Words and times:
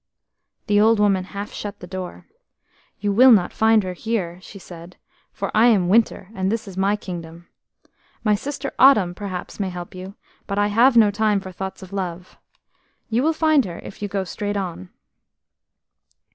"The 0.65 0.81
old 0.81 0.99
woman 0.99 1.25
half 1.25 1.51
shut 1.53 1.79
the 1.79 1.85
door. 1.85 2.25
"You 3.01 3.11
will 3.13 3.31
not 3.31 3.53
find 3.53 3.83
her 3.83 3.93
here," 3.93 4.39
she 4.41 4.57
said, 4.57 4.97
"for 5.31 5.51
I 5.55 5.67
am 5.67 5.89
Winter, 5.89 6.29
and 6.33 6.51
this 6.51 6.67
is 6.67 6.75
my 6.75 6.95
kingdom. 6.95 7.47
My 8.23 8.33
sister 8.33 8.71
Autumn 8.79 9.13
perhaps 9.13 9.59
may 9.59 9.69
help 9.69 9.93
you, 9.93 10.15
but 10.47 10.57
I 10.57 10.69
have 10.69 10.97
no 10.97 11.11
time 11.11 11.39
for 11.39 11.51
thoughts 11.51 11.83
of 11.83 11.93
love. 11.93 12.39
You 13.11 13.21
will 13.21 13.31
find 13.33 13.63
her 13.65 13.77
if 13.83 14.01
you 14.01 14.07
go 14.07 14.23
straight 14.23 14.57
on." 14.57 14.89